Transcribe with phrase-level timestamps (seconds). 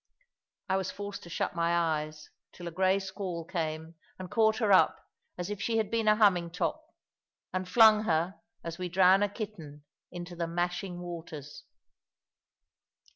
[0.67, 4.71] I was forced to shut my eyes; till a grey squall came, and caught her
[4.73, 6.83] up, as if she had been a humming top,
[7.53, 11.65] and flung her (as we drown a kitten) into the mashing waters.